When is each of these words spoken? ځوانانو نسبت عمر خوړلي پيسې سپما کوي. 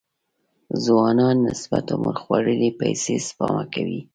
ځوانانو 0.83 1.41
نسبت 1.49 1.85
عمر 1.95 2.15
خوړلي 2.23 2.69
پيسې 2.79 3.15
سپما 3.27 3.63
کوي. 3.73 3.99